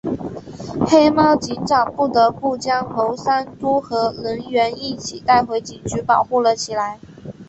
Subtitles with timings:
[0.83, 6.99] 黑猫警长不得不将牟三嘟和能源一起带回警局保护了起来。